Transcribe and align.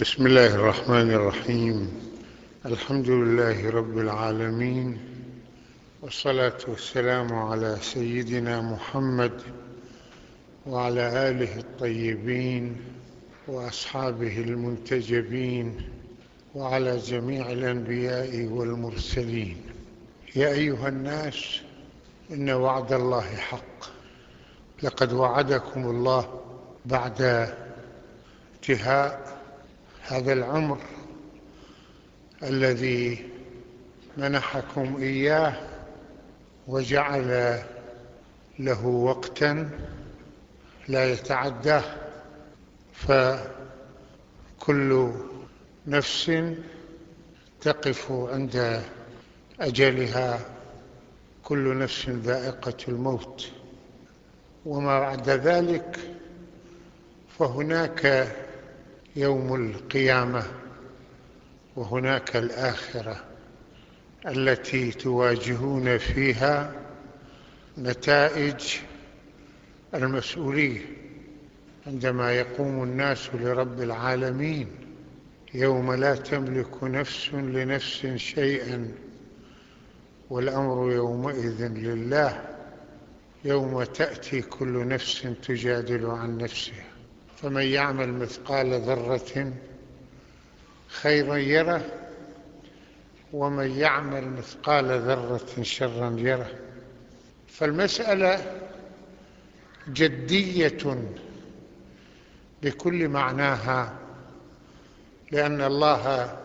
بسم 0.00 0.26
الله 0.26 0.54
الرحمن 0.54 1.10
الرحيم. 1.10 2.00
الحمد 2.66 3.08
لله 3.08 3.70
رب 3.70 3.98
العالمين. 3.98 4.98
والصلاة 6.02 6.58
والسلام 6.68 7.32
على 7.32 7.76
سيدنا 7.80 8.60
محمد 8.60 9.42
وعلى 10.66 11.28
آله 11.30 11.58
الطيبين 11.58 12.76
وأصحابه 13.48 14.38
المنتجبين 14.38 15.88
وعلى 16.54 16.96
جميع 16.96 17.52
الأنبياء 17.52 18.46
والمرسلين. 18.46 19.56
يا 20.36 20.48
أيها 20.48 20.88
الناس 20.88 21.60
إن 22.30 22.50
وعد 22.50 22.92
الله 22.92 23.36
حق. 23.36 23.84
لقد 24.82 25.12
وعدكم 25.12 25.90
الله 25.90 26.40
بعد 26.86 27.52
انتهاء 28.54 29.29
هذا 30.02 30.32
العمر 30.32 30.78
الذي 32.42 33.28
منحكم 34.16 34.96
إياه 34.96 35.68
وجعل 36.66 37.58
له 38.58 38.86
وقتا 38.86 39.70
لا 40.88 41.12
يتعداه 41.12 41.84
فكل 42.92 43.50
نفس 45.86 46.32
تقف 47.60 48.12
عند 48.12 48.82
أجلها 49.60 50.40
كل 51.44 51.78
نفس 51.78 52.08
ذائقة 52.08 52.76
الموت. 52.88 53.48
وما 54.66 55.00
بعد 55.00 55.30
ذلك 55.30 55.98
فهناك 57.38 58.32
يوم 59.16 59.54
القيامة 59.54 60.42
وهناك 61.76 62.36
الآخرة 62.36 63.24
التي 64.26 64.90
تواجهون 64.90 65.98
فيها 65.98 66.72
نتائج 67.78 68.60
المسؤولية 69.94 70.80
عندما 71.86 72.32
يقوم 72.32 72.82
الناس 72.82 73.30
لرب 73.34 73.80
العالمين 73.82 74.68
يوم 75.54 75.92
لا 75.94 76.14
تملك 76.14 76.84
نفس 76.84 77.34
لنفس 77.34 78.06
شيئا 78.06 78.92
والأمر 80.30 80.92
يومئذ 80.92 81.66
لله 81.66 82.42
يوم 83.44 83.84
تأتي 83.84 84.42
كل 84.42 84.88
نفس 84.88 85.28
تجادل 85.42 86.06
عن 86.06 86.38
نفسها. 86.38 86.89
فمن 87.42 87.62
يعمل 87.62 88.12
مثقال 88.12 88.80
ذرة 88.80 89.52
خيرا 90.88 91.36
يره 91.36 91.84
ومن 93.32 93.78
يعمل 93.78 94.28
مثقال 94.28 94.84
ذرة 94.84 95.62
شرا 95.62 96.16
يره. 96.18 96.50
فالمسألة 97.48 98.60
جدية 99.88 101.04
بكل 102.62 103.08
معناها 103.08 103.98
لأن 105.32 105.60
الله 105.62 106.36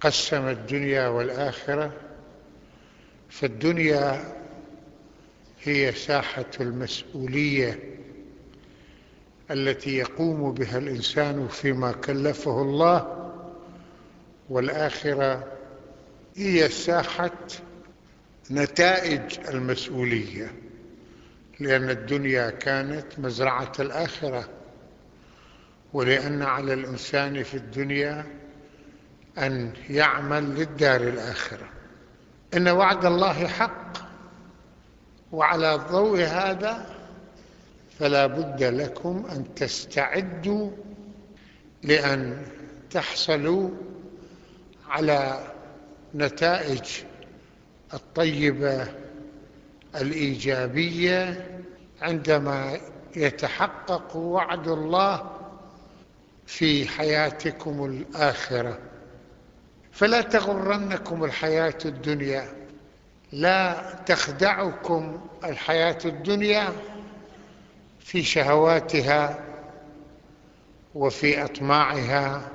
قسم 0.00 0.48
الدنيا 0.48 1.08
والآخرة. 1.08 1.92
فالدنيا 3.30 4.34
هي 5.62 5.92
ساحة 5.92 6.50
المسؤولية. 6.60 7.95
التي 9.50 9.96
يقوم 9.96 10.52
بها 10.52 10.78
الإنسان 10.78 11.48
فيما 11.48 11.92
كلفه 11.92 12.62
الله 12.62 13.30
والآخرة 14.48 15.44
هي 16.36 16.68
ساحة 16.68 17.30
نتائج 18.50 19.38
المسؤولية 19.48 20.52
لأن 21.60 21.90
الدنيا 21.90 22.50
كانت 22.50 23.18
مزرعة 23.18 23.72
الآخرة 23.80 24.48
ولأن 25.92 26.42
على 26.42 26.74
الإنسان 26.74 27.42
في 27.42 27.54
الدنيا 27.56 28.26
أن 29.38 29.72
يعمل 29.90 30.54
للدار 30.54 31.00
الآخرة. 31.00 31.68
إن 32.56 32.68
وعد 32.68 33.04
الله 33.04 33.46
حق 33.46 33.92
وعلى 35.32 35.74
ضوء 35.90 36.20
هذا 36.20 36.95
فلا 37.98 38.26
بد 38.26 38.62
لكم 38.62 39.26
أن 39.32 39.54
تستعدوا 39.54 40.70
لأن 41.82 42.42
تحصلوا 42.90 43.70
على 44.88 45.46
نتائج 46.14 46.82
الطيبة 47.94 48.88
الإيجابية 49.94 51.46
عندما 52.02 52.78
يتحقق 53.16 54.16
وعد 54.16 54.68
الله 54.68 55.30
في 56.46 56.88
حياتكم 56.88 57.84
الآخرة. 57.84 58.78
فلا 59.92 60.20
تغرنكم 60.20 61.24
الحياة 61.24 61.78
الدنيا 61.84 62.48
لا 63.32 63.94
تخدعكم 64.06 65.20
الحياة 65.44 65.98
الدنيا 66.04 66.72
في 68.06 68.22
شهواتها 68.22 69.44
وفي 70.94 71.44
أطماعها 71.44 72.50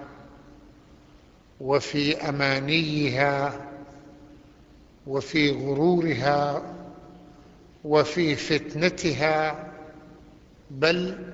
وفي 1.62 2.29
أمانيها 2.29 3.67
وفي 5.07 5.51
غرورها 5.51 6.73
وفي 7.84 8.35
فتنتها 8.35 9.67
بل 10.72 11.25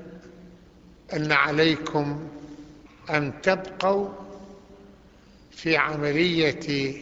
أن 1.13 1.31
عليكم 1.31 2.27
أن 3.09 3.41
تبقوا 3.41 4.09
في 5.51 5.77
عملية 5.77 6.93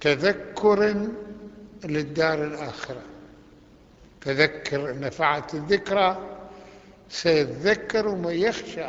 تذكر 0.00 1.08
للدار 1.84 2.44
الآخرة. 2.44 3.02
تذكر 4.20 4.98
نفعت 4.98 5.54
الذكرى 5.54 6.18
سيذكر 7.10 8.08
من 8.14 8.30
يخشى 8.30 8.86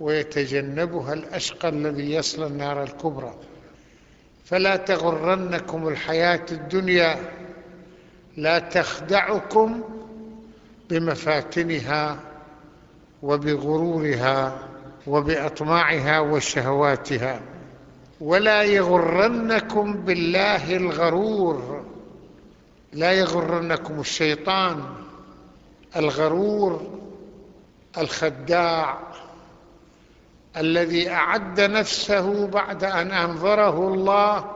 ويتجنبها 0.00 1.12
الأشقى 1.12 1.68
الذي 1.68 2.12
يصل 2.12 2.46
النار 2.46 2.82
الكبرى. 2.82 3.34
فلا 4.44 4.76
تغرنكم 4.76 5.88
الحياة 5.88 6.46
الدنيا 6.52 7.16
لا 8.36 8.58
تخدعكم 8.58 9.82
بمفاتنها 10.90 12.20
وبغرورها 13.22 14.68
وبأطماعها 15.06 16.20
وشهواتها. 16.20 17.40
ولا 18.20 18.62
يغرنكم 18.62 19.92
بالله 19.92 20.76
الغرور. 20.76 21.75
لا 22.92 23.12
يغرنكم 23.12 24.00
الشيطان 24.00 24.84
الغرور 25.96 27.00
الخداع 27.98 28.98
الذي 30.56 31.10
أعد 31.10 31.60
نفسه 31.60 32.46
بعد 32.46 32.84
أن 32.84 33.10
أنظره 33.10 33.94
الله 33.94 34.50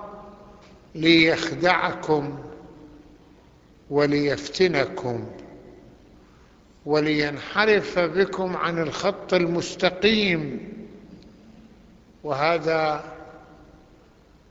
ليخدعكم 0.94 2.38
وليفتنكم 3.90 5.26
ولينحرف 6.86 7.98
بكم 7.98 8.56
عن 8.56 8.82
الخط 8.82 9.34
المستقيم. 9.34 10.70
وهذا 12.24 13.04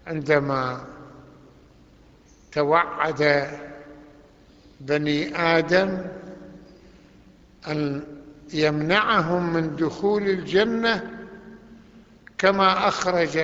عندما 0.08 0.86
توعد 2.52 3.48
بني 4.80 5.38
آدم 5.38 6.02
أن 7.68 8.04
يمنعهم 8.54 9.54
من 9.54 9.76
دخول 9.76 10.30
الجنة 10.30 11.12
كما 12.38 12.88
أخرج 12.88 13.40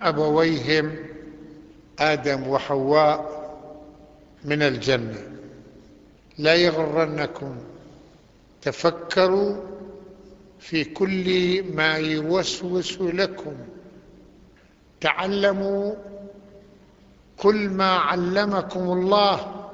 أبويهم 0.00 0.96
آدم 1.98 2.48
وحواء 2.48 3.38
من 4.44 4.62
الجنة. 4.62 5.22
لا 6.38 6.54
يغرنكم 6.54 7.56
تفكروا 8.62 9.56
في 10.60 10.84
كل 10.84 11.62
ما 11.74 11.96
يوسوس 11.96 13.00
لكم 13.00 13.54
تعلموا 15.00 15.94
كل 17.38 17.68
ما 17.68 17.90
علمكم 17.96 18.80
الله 18.80 19.68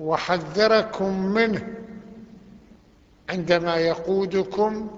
وحذركم 0.00 1.26
منه 1.26 1.74
عندما 3.30 3.76
يقودكم 3.76 4.90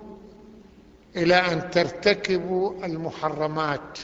إلى 1.17 1.35
أن 1.35 1.71
ترتكبوا 1.71 2.85
المحرمات 2.87 3.99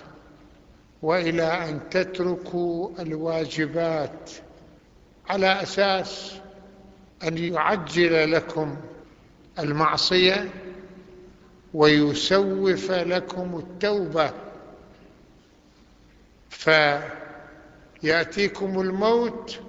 وإلى 1.02 1.42
أن 1.68 1.80
تتركوا 1.90 2.90
الواجبات 2.98 4.30
على 5.28 5.62
أساس 5.62 6.40
أن 7.22 7.38
يعجل 7.38 8.32
لكم 8.32 8.76
المعصية 9.58 10.50
ويسوف 11.74 12.90
لكم 12.90 13.58
التوبة. 13.58 14.30
فيأتيكم 18.00 18.80
الموت 18.80 19.60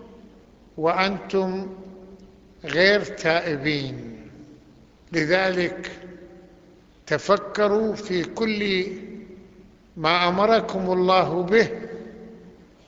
وأنتم 0.77 1.69
غير 2.65 3.03
تائبين. 3.03 4.17
لذلك 5.11 5.91
تفكروا 7.07 7.93
في 7.93 8.23
كل 8.23 8.87
ما 9.97 10.27
أمركم 10.27 10.91
الله 10.91 11.43
به 11.43 11.69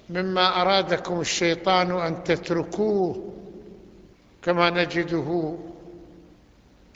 مما 0.09 0.61
أرادكم 0.61 1.21
الشيطان 1.21 1.91
أن 1.91 2.23
تتركوه 2.23 3.33
كما 4.41 4.69
نجده 4.69 5.57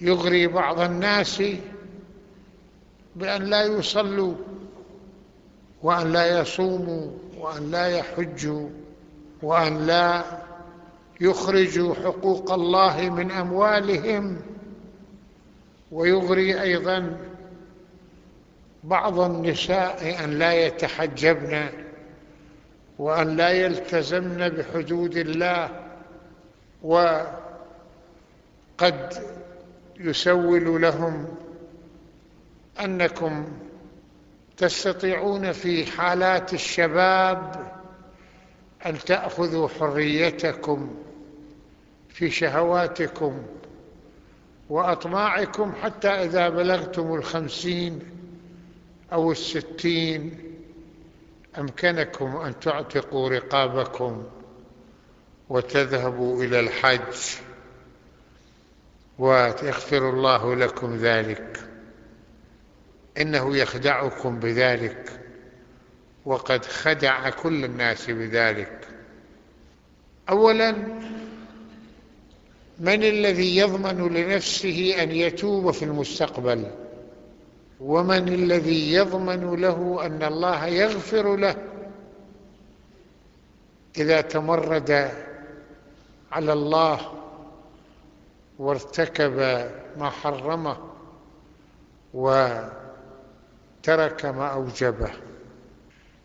يغري 0.02 0.48
بعض 0.48 0.80
الناس 0.80 1.44
بأن 3.16 3.44
لا 3.44 3.64
يصلوا 3.64 4.36
وأن 5.84 6.12
لا 6.14 6.40
يصوموا. 6.40 7.12
وأن 7.44 7.72
لا 7.72 7.88
يحجوا 7.88 8.70
وأن 9.42 9.88
لا 9.88 10.24
يخرجوا 11.22 11.96
حقوق 11.96 12.52
الله 12.52 13.10
من 13.10 13.32
أموالهم 13.32 14.42
ويغري 15.92 16.62
أيضا 16.62 17.18
بعض 18.84 19.20
النساء 19.20 20.24
أن 20.24 20.30
لا 20.40 20.54
يتحجبن 20.54 21.70
وأن 23.00 23.36
لا 23.38 23.50
يلتزمن 23.50 24.50
بحدود 24.50 25.18
الله 25.18 25.70
وقد 26.84 27.34
يسول 30.00 30.82
لهم 30.82 31.28
أنكم 32.84 33.46
تستطيعون 34.58 35.52
في 35.52 35.86
حالات 35.86 36.54
الشباب 36.54 37.72
أن 38.86 39.00
تأخذوا 39.00 39.68
حريتكم 39.68 40.96
في 42.10 42.30
شهواتكم 42.30 43.44
وأطماعكم 44.70 45.74
حتى 45.82 46.08
إذا 46.08 46.50
بلغتم 46.50 47.14
الخمسين 47.14 48.00
أو 49.14 49.32
الستين 49.32 50.40
أمكنكم 51.58 52.38
أن 52.38 52.60
تعتقوا 52.60 53.30
رقابكم 53.30 54.24
وتذهبوا 55.50 56.44
إلى 56.44 56.60
الحج 56.60 57.38
ويغفر 59.20 60.10
الله 60.10 60.56
لكم 60.56 60.96
ذلك. 60.96 61.73
إنه 63.18 63.58
يخدعكم 63.58 64.40
بذلك 64.40 65.20
وقد 66.26 66.66
خدع 66.66 67.30
كل 67.30 67.66
الناس 67.66 68.10
بذلك. 68.10 68.88
أولا 70.30 70.72
من 72.80 73.04
الذي 73.04 73.58
يضمن 73.58 74.14
لنفسه 74.14 75.04
أن 75.04 75.12
يتوب 75.12 75.72
في 75.72 75.86
المستقبل؟ 75.86 76.72
ومن 77.80 78.28
الذي 78.28 78.94
يضمن 78.94 79.62
له 79.62 80.06
أن 80.06 80.24
الله 80.24 80.66
يغفر 80.66 81.36
له؟ 81.36 81.56
إذا 83.98 84.22
تمرد 84.22 85.12
على 86.32 86.54
الله 86.54 87.14
وارتكب 88.60 89.36
ما 89.98 90.10
حرمه 90.10 90.78
وترك 93.84 94.26
ما 94.26 94.48
أوجبه. 94.48 95.12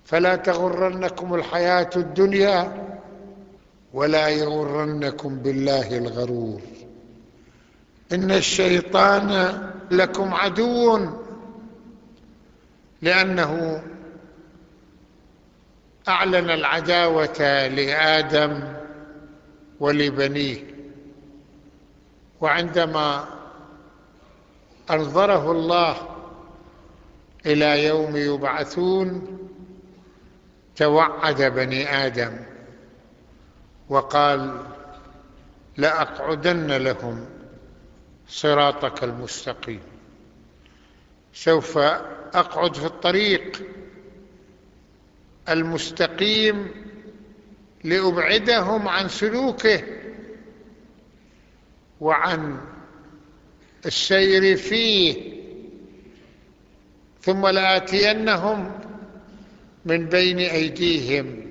فلا 0.04 0.36
تغرنكم 0.36 1.34
الحياة 1.34 1.90
الدنيا 1.96 2.88
ولا 3.92 4.28
يغرنكم 4.28 5.38
بالله 5.38 5.98
الغرور. 5.98 6.60
إن 8.12 8.30
الشيطان 8.30 9.30
لكم 9.90 10.34
عدو 10.34 11.08
لأنه 13.02 13.82
أعلن 16.08 16.50
العداوة 16.50 17.66
لآدم 17.66 18.72
ولبنيه. 19.80 20.64
وعندما 22.40 23.24
أنظره 24.90 25.52
الله 25.52 26.17
إلى 27.48 27.84
يوم 27.84 28.16
يبعثون 28.16 29.38
توعد 30.76 31.42
بني 31.42 32.06
آدم 32.06 32.36
وقال 33.88 34.66
لأقعدن 35.76 36.72
لهم 36.72 37.26
صراطك 38.28 39.04
المستقيم. 39.04 39.80
سوف 41.34 41.78
أقعد 42.34 42.76
في 42.76 42.86
الطريق 42.86 43.62
المستقيم 45.48 46.70
لأبعدهم 47.84 48.88
عن 48.88 49.08
سلوكه 49.08 49.82
وعن 52.00 52.60
السير 53.86 54.56
فيه 54.56 55.37
ثم 57.22 57.46
لآتينهم 57.46 58.72
من 59.84 60.06
بين 60.06 60.38
أيديهم 60.38 61.48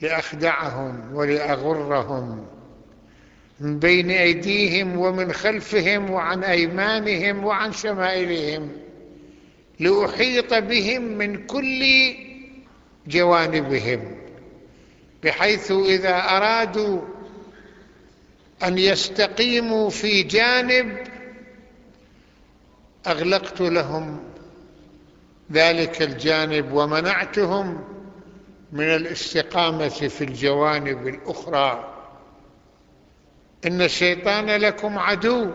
لأخدعهم 0.00 1.14
ولأغرهم 1.14 2.46
من 3.60 3.78
بين 3.78 4.10
أيديهم 4.10 4.98
ومن 4.98 5.32
خلفهم 5.32 6.10
وعن 6.10 6.44
أيمانهم 6.44 7.44
وعن 7.44 7.72
شمائلهم 7.72 8.72
لأحيط 9.80 10.54
بهم 10.54 11.02
من 11.02 11.46
كل 11.46 11.84
جوانبهم 13.06 14.16
بحيث 15.24 15.70
إذا 15.72 16.16
أرادوا 16.16 17.00
أن 18.62 18.78
يستقيموا 18.78 19.90
في 19.90 20.22
جانب 20.22 20.98
أغلقت 23.08 23.60
لهم 23.60 24.20
ذلك 25.52 26.02
الجانب 26.02 26.72
ومنعتهم 26.72 27.84
من 28.72 28.84
الاستقامة 28.84 29.88
في 29.88 30.24
الجوانب 30.24 31.08
الأخرى. 31.08 31.94
إن 33.66 33.82
الشيطان 33.82 34.46
لكم 34.46 34.98
عدو. 34.98 35.50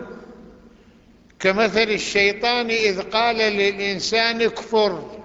كمثل 1.38 1.82
الشيطان 1.82 2.70
إذ 2.70 3.02
قال 3.02 3.36
للإنسان 3.36 4.42
اكفر. 4.42 5.20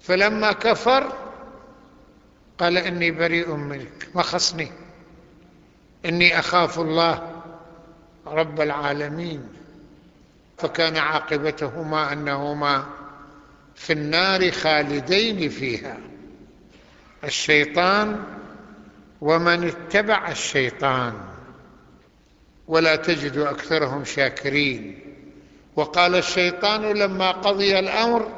فلما 0.00 0.52
كفر 0.52 1.12
قال 2.58 2.78
إني 2.78 3.10
بريء 3.10 3.54
منك 3.54 4.08
ما 4.14 4.22
خصني 4.22 4.72
إني 6.04 6.38
أخاف 6.38 6.78
الله 6.78 7.42
رب 8.26 8.60
العالمين. 8.60 9.48
فكان 10.58 10.96
عاقبتهما 10.96 12.12
أنهما 12.12 12.86
في 13.74 13.92
النار 13.92 14.50
خالدين 14.50 15.48
فيها. 15.48 15.98
الشيطان 17.24 18.24
ومن 19.20 19.64
اتبع 19.68 20.28
الشيطان 20.30 21.12
ولا 22.68 22.96
تجد 22.96 23.36
أكثرهم 23.36 24.04
شاكرين. 24.04 24.98
وقال 25.76 26.14
الشيطان 26.14 26.82
لما 26.82 27.30
قضي 27.30 27.78
الأمر 27.78 28.28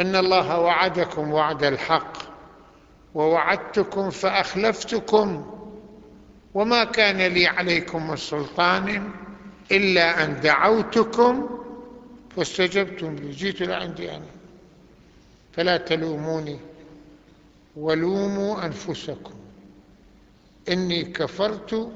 إن 0.00 0.16
الله 0.16 0.58
وعدكم 0.58 1.32
وعد 1.32 1.64
الحق 1.64 2.12
ووعدتكم 3.14 4.10
فأخلفتكم 4.10 5.46
وما 6.54 6.84
كان 6.84 7.16
لي 7.16 7.46
عليكم 7.46 8.10
من 8.10 8.16
سلطان 8.16 9.10
إلا 9.72 10.24
أن 10.24 10.40
دعوتكم 10.40 11.48
فاستجبتم 12.36 13.14
لي. 13.16 13.30
جيت 13.30 13.62
لعندي 13.62 14.10
أنا. 14.10 14.26
فلا 15.52 15.76
تلوموني 15.76 16.58
ولوموا 17.76 18.66
أنفسكم. 18.66 19.34
إني 20.68 21.04
كفرت 21.04 21.92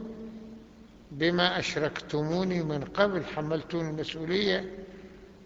بما 1.12 1.58
أشركتموني 1.58 2.62
من 2.62 2.84
قبل 2.84 3.24
حملتوني 3.24 3.90
المسؤولية 3.90 4.72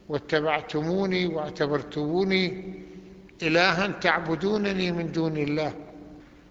واتبعتموني 0.08 1.26
واعتبرتموني 1.26 2.74
إلها 3.42 3.86
تعبدونني 3.86 4.92
من 4.92 5.12
دون 5.12 5.36
الله. 5.36 5.74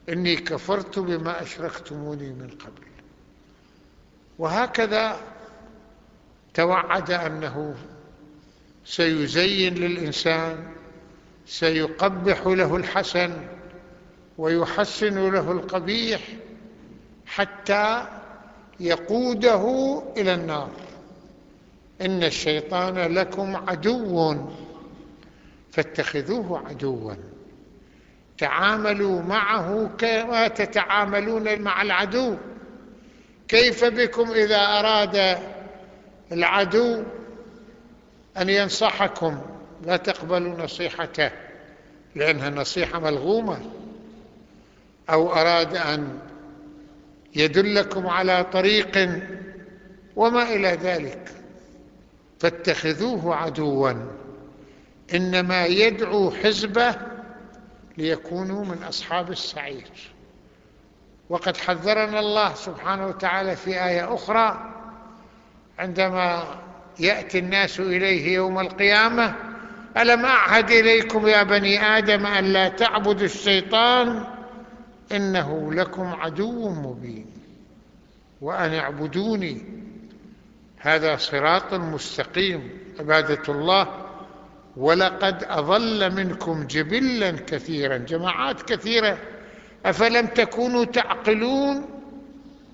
إني 0.10 0.36
كفرت 0.36 1.00
بما 1.00 1.42
أشركتموني 1.42 2.30
من 2.30 2.50
قبل. 2.50 2.88
وهكذا 4.40 5.37
توعد 6.58 7.12
أنه 7.12 7.76
سيزين 8.86 9.74
للإنسان 9.74 10.58
سيقبح 11.46 12.48
له 12.48 12.76
الحسن 12.76 13.34
ويحسن 14.38 15.32
له 15.32 15.52
القبيح 15.52 16.22
حتى 17.26 18.06
يقوده 18.80 19.64
إلى 20.18 20.34
النار. 20.34 20.72
إن 22.02 22.24
الشيطان 22.24 22.98
لكم 22.98 23.56
عدو 23.70 24.36
فاتخذوه 25.72 26.68
عدوا. 26.68 27.14
تعاملوا 28.38 29.22
معه 29.22 29.90
كما 29.98 30.48
تتعاملون 30.48 31.62
مع 31.62 31.82
العدو. 31.82 32.36
كيف 33.48 33.86
بكم 33.86 34.32
إذا 34.32 34.62
أراد 34.80 35.38
العدو 36.32 37.04
أن 38.38 38.50
ينصحكم 38.50 39.42
لا 39.86 39.98
تقبلوا 39.98 40.64
نصيحته 40.64 41.32
لأنها 42.16 42.50
نصيحة 42.50 43.00
ملغومة. 43.00 43.60
أو 45.10 45.34
أراد 45.34 45.76
أن 45.76 46.20
يدلكم 47.36 48.08
على 48.08 48.44
طريق 48.44 49.22
وما 50.16 50.44
إلى 50.44 50.68
ذلك 50.68 51.32
فاتخذوه 52.40 53.36
عدوا. 53.36 53.94
إنما 55.14 55.66
يدعو 55.66 56.32
حزبه 56.32 56.96
ليكونوا 57.98 58.66
من 58.66 58.84
أصحاب 58.84 59.32
السعير. 59.32 59.92
وقد 61.30 61.58
حذرنا 61.58 62.20
الله 62.20 62.54
سبحانه 62.54 63.08
وتعالى 63.08 63.56
في 63.56 63.70
آية 63.70 64.14
أخرى 64.14 64.77
عندما 65.80 66.44
يأتي 67.00 67.40
الناس 67.40 67.80
إليه 67.80 68.34
يوم 68.36 68.60
القيامة 68.60 69.36
ألم 69.98 70.26
أعهد 70.26 70.72
إليكم 70.72 71.28
يا 71.28 71.44
بني 71.44 71.82
آدم 71.98 72.26
أن 72.26 72.44
لا 72.44 72.70
تعبدوا 72.70 73.26
الشيطان؟ 73.26 74.24
إنه 75.12 75.74
لكم 75.74 76.04
عدو 76.04 76.70
مبين 76.70 77.26
وأن 78.42 78.74
اعبدوني. 78.74 79.66
هذا 80.78 81.16
صراط 81.18 81.74
مستقيم 81.74 82.70
عبادة 83.00 83.54
الله. 83.54 83.88
ولقد 84.78 85.44
أضل 85.44 86.16
منكم 86.16 86.68
جبلا 86.68 87.32
كثيرا 87.32 87.98
جماعات 87.98 88.62
كثيرة. 88.62 89.18
أفلم 89.86 90.26
تكونوا 90.26 90.86
تعقلون؟ 90.86 91.86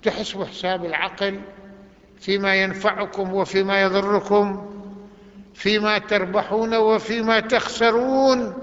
تحسبوا 0.02 0.44
حساب 0.44 0.84
العقل. 0.84 1.40
فيما 2.20 2.54
ينفعكم 2.54 3.34
وفيما 3.34 3.82
يضركم 3.82 4.70
فيما 5.54 5.98
تربحون 5.98 6.74
وفيما 6.74 7.40
تخسرون 7.40 8.54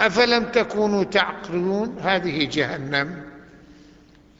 أفلم 0.00 0.44
تكونوا 0.44 1.04
تعقلون؟ 1.04 1.98
هذه 1.98 2.48
جهنم 2.52 3.24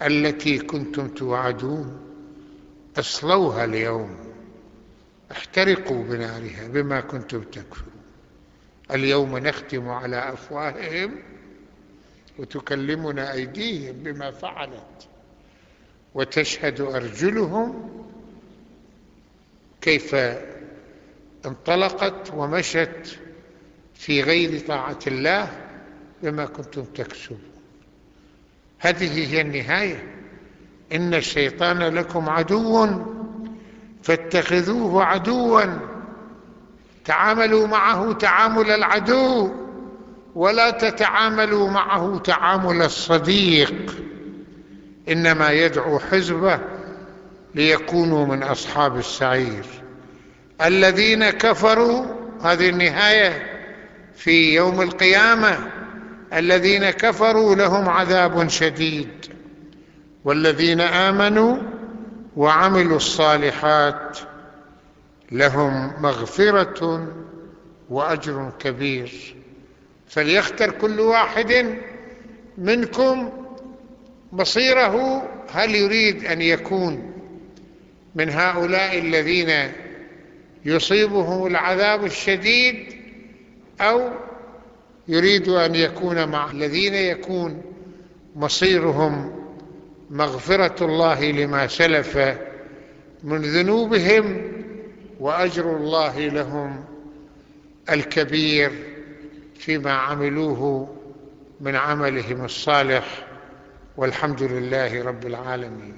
التي 0.03 0.59
كنتم 0.59 1.09
توعدون. 1.09 2.01
أصلوها 2.99 3.65
اليوم. 3.65 4.17
احترقوا 5.33 6.05
بنارها 6.05 6.69
بما 6.69 7.01
كنتم 7.01 7.43
تكفرون. 7.43 7.99
اليوم 8.91 9.39
نختم 9.39 9.89
على 9.89 10.33
أفواههم 10.33 11.15
وتكلمنا 12.39 13.33
أيديهم 13.33 13.93
بما 13.93 14.31
فعلت 14.31 15.09
وتشهد 16.15 16.81
أرجلهم 16.81 17.98
كيف 19.81 20.17
انطلقت 21.47 22.33
ومشت 22.35 23.19
في 23.95 24.23
غير 24.23 24.61
طاعة 24.61 24.99
الله 25.07 25.49
بما 26.23 26.47
كنتم 26.47 26.85
تكسبون. 26.85 27.41
هذه 28.79 29.35
هي 29.35 29.41
النهاية. 29.41 30.15
إن 30.93 31.15
الشيطان 31.15 31.79
لكم 31.79 32.29
عدو 32.29 32.89
فاتخذوه 34.03 35.05
عدوا. 35.05 35.63
تعاملوا 37.05 37.67
معه 37.67 38.13
تعامل 38.13 38.71
العدو 38.71 39.53
ولا 40.35 40.71
تتعاملوا 40.71 41.71
معه 41.71 42.19
تعامل 42.19 42.83
الصديق. 42.83 43.95
إنما 45.09 45.51
يدعو 45.51 45.99
حزبه 45.99 46.78
ليكونوا 47.55 48.27
من 48.27 48.43
أصحاب 48.43 48.97
السعير. 48.97 49.65
الذين 50.65 51.31
كفروا 51.31 52.07
هذه 52.43 52.69
النهاية 52.69 53.47
في 54.17 54.55
يوم 54.55 54.83
القيامة. 54.83 55.59
الذين 56.33 56.91
كفروا 56.91 57.55
لهم 57.55 57.89
عذاب 57.89 58.49
شديد. 58.49 59.27
والذين 60.25 60.81
آمنوا 60.81 61.57
وعملوا 62.37 62.97
الصالحات 62.97 64.19
لهم 65.33 66.03
مغفرة 66.03 67.09
وأجر 67.91 68.53
كبير. 68.59 69.35
فليختر 70.09 70.71
كل 70.71 71.01
واحد 71.01 71.79
منكم 72.59 73.33
مصيره 74.33 75.23
هل 75.53 75.75
يريد 75.75 76.25
أن 76.25 76.43
يكون 76.43 77.18
من 78.15 78.31
هؤلاء 78.31 78.99
الذين 78.99 79.73
يصيبهم 80.65 81.47
العذاب 81.47 82.05
الشديد 82.05 82.95
أو 83.81 84.11
يريد 85.09 85.49
أن 85.49 85.75
يكون 85.75 86.29
مع 86.29 86.51
الذين 86.51 86.95
يكون 86.95 87.63
مصيرهم 88.37 89.39
مغفرة 90.11 90.85
الله 90.85 91.31
لما 91.31 91.67
سلف 91.67 92.19
من 93.23 93.43
ذنوبهم 93.43 94.53
وأجر 95.21 95.77
الله 95.77 96.19
لهم 96.19 96.85
الكبير 97.91 98.71
فيما 99.55 99.93
عملوه 99.93 100.95
من 101.61 101.77
عملهم 101.77 102.45
الصالح 102.45 103.27
والحمد 103.97 104.43
لله 104.43 105.05
رب 105.05 105.27
العالمين. 105.27 105.97